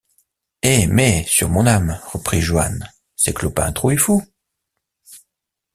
Eh 0.63 0.87
mais, 0.87 1.25
sur 1.27 1.47
mon 1.49 1.67
âme, 1.67 2.01
reprit 2.11 2.41
Joannes, 2.41 2.89
c’est 3.15 3.37
Clopin 3.37 3.71
Trouillefou. 3.71 4.23